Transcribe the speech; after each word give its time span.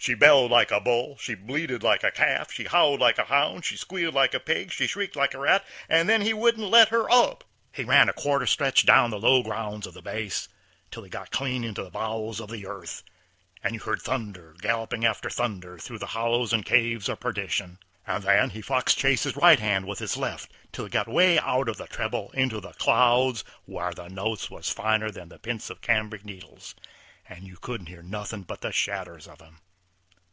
She 0.00 0.14
bellowed 0.14 0.52
like 0.52 0.70
a 0.70 0.78
bull, 0.80 1.18
she 1.18 1.34
bleated 1.34 1.82
like 1.82 2.04
a 2.04 2.12
calf, 2.12 2.52
she 2.52 2.66
howled 2.66 3.00
like 3.00 3.18
a 3.18 3.24
hound, 3.24 3.64
she 3.64 3.76
squealed 3.76 4.14
like 4.14 4.32
a 4.32 4.38
pig, 4.38 4.70
she 4.70 4.86
shrieked 4.86 5.16
like 5.16 5.34
a 5.34 5.40
rat, 5.40 5.64
and 5.88 6.08
then 6.08 6.20
he 6.22 6.32
wouldn't 6.32 6.70
let 6.70 6.90
her 6.90 7.10
up. 7.10 7.42
He 7.72 7.82
run 7.82 8.08
a 8.08 8.12
quarter 8.12 8.46
stretch 8.46 8.86
down 8.86 9.10
the 9.10 9.18
low 9.18 9.42
grounds 9.42 9.88
of 9.88 9.94
the 9.94 10.00
base, 10.00 10.46
till 10.92 11.02
he 11.02 11.10
got 11.10 11.32
clean 11.32 11.64
in 11.64 11.74
the 11.74 11.90
bowels 11.90 12.38
of 12.38 12.48
the 12.48 12.64
earth, 12.64 13.02
and 13.60 13.74
you 13.74 13.80
heard 13.80 14.00
thunder 14.00 14.54
galloping 14.60 15.04
after 15.04 15.28
thunder 15.28 15.78
through 15.78 15.98
the 15.98 16.06
hollows 16.14 16.52
and 16.52 16.64
caves 16.64 17.08
of 17.08 17.18
perdition; 17.18 17.80
and 18.06 18.22
then 18.22 18.50
he 18.50 18.62
fox 18.62 18.94
chased 18.94 19.24
his 19.24 19.36
right 19.36 19.58
hand 19.58 19.84
with 19.84 19.98
his 19.98 20.16
left 20.16 20.48
till 20.70 20.84
he 20.84 20.90
got 20.90 21.08
'way 21.08 21.40
out 21.40 21.68
of 21.68 21.76
the 21.76 21.88
treble 21.88 22.30
into 22.34 22.60
the 22.60 22.72
clouds, 22.74 23.42
whar 23.66 23.92
the 23.92 24.06
notes 24.08 24.48
was 24.48 24.70
finer 24.70 25.10
than 25.10 25.28
the 25.28 25.40
p'ints 25.40 25.68
of 25.70 25.80
cambric 25.82 26.24
needles, 26.24 26.76
and 27.28 27.48
you 27.48 27.56
couldn't 27.56 27.86
hear 27.88 28.00
nothin' 28.00 28.44
but 28.44 28.60
the 28.60 28.70
shadders 28.70 29.26
of 29.26 29.42
'em. 29.42 29.58